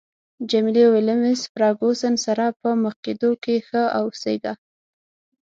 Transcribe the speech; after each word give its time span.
جميلې 0.49 0.83
وويل: 0.85 1.05
له 1.07 1.15
مېس 1.21 1.41
فرګوسن 1.51 2.13
سره 2.25 2.45
په 2.59 2.69
مخ 2.83 2.95
کېدو 3.05 3.31
کې 3.43 3.55
ښه 3.67 3.81
اوسیږه. 3.99 4.53